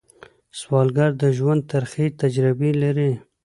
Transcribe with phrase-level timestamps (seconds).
[0.59, 3.11] سوالګر د ژوند ترخې تجربې لري